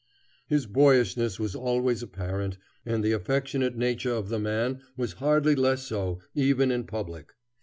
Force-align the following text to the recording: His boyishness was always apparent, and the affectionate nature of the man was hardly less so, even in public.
His 0.47 0.65
boyishness 0.65 1.39
was 1.39 1.53
always 1.53 2.01
apparent, 2.01 2.57
and 2.87 3.03
the 3.03 3.11
affectionate 3.11 3.77
nature 3.77 4.15
of 4.15 4.29
the 4.29 4.39
man 4.39 4.81
was 4.97 5.13
hardly 5.21 5.53
less 5.53 5.83
so, 5.83 6.17
even 6.33 6.71
in 6.71 6.85
public. 6.85 7.33